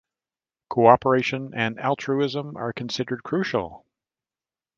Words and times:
Cooperation 0.71 1.53
and 1.53 1.79
altruism 1.79 2.57
are 2.57 2.73
considered 2.73 3.21
crucial. 3.21 3.85